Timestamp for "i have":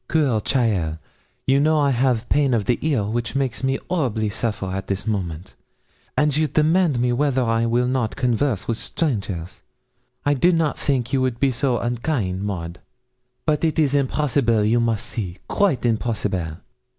1.79-2.23